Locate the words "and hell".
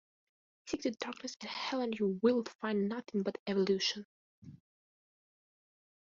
1.41-1.81